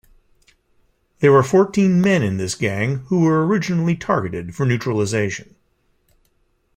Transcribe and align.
There 1.19 1.31
were 1.31 1.43
fourteen 1.43 2.01
men 2.01 2.23
in 2.23 2.37
this 2.37 2.55
gang 2.55 3.03
who 3.09 3.21
were 3.21 3.45
originally 3.45 3.95
targeted 3.95 4.55
for 4.55 4.65
neutralization. 4.65 5.53